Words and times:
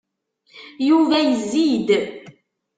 Yuba 0.89 1.17
yezzi-d 1.27 1.87